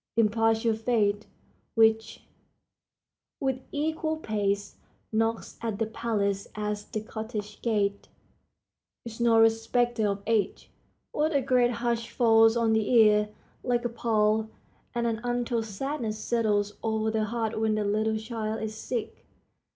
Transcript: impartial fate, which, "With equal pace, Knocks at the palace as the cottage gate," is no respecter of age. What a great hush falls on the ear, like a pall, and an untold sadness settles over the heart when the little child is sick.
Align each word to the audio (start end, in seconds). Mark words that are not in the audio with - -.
impartial 0.17 0.73
fate, 0.73 1.27
which, 1.75 2.23
"With 3.39 3.59
equal 3.71 4.17
pace, 4.17 4.77
Knocks 5.11 5.59
at 5.61 5.77
the 5.77 5.85
palace 5.85 6.47
as 6.55 6.85
the 6.85 7.01
cottage 7.01 7.61
gate," 7.61 8.07
is 9.05 9.19
no 9.21 9.37
respecter 9.39 10.07
of 10.07 10.23
age. 10.25 10.71
What 11.11 11.35
a 11.35 11.41
great 11.43 11.69
hush 11.85 12.09
falls 12.09 12.57
on 12.57 12.73
the 12.73 12.89
ear, 12.89 13.29
like 13.61 13.85
a 13.85 13.89
pall, 13.89 14.49
and 14.95 15.05
an 15.05 15.21
untold 15.23 15.65
sadness 15.65 16.17
settles 16.17 16.73
over 16.81 17.11
the 17.11 17.25
heart 17.25 17.59
when 17.59 17.75
the 17.75 17.83
little 17.85 18.17
child 18.17 18.63
is 18.63 18.73
sick. 18.73 19.27